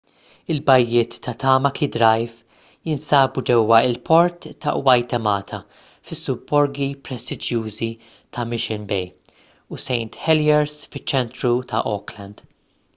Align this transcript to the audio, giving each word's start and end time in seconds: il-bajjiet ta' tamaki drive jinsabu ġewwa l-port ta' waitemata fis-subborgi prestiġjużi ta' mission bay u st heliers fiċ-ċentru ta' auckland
il-bajjiet 0.51 1.15
ta' 1.25 1.33
tamaki 1.41 1.87
drive 1.95 2.39
jinsabu 2.91 3.43
ġewwa 3.49 3.81
l-port 3.89 4.47
ta' 4.65 4.73
waitemata 4.87 5.59
fis-subborgi 6.09 6.87
prestiġjużi 7.11 7.91
ta' 8.39 8.47
mission 8.55 8.89
bay 8.93 9.07
u 9.77 9.81
st 9.85 10.21
heliers 10.25 10.79
fiċ-ċentru 10.97 11.53
ta' 11.73 11.87
auckland 11.95 12.47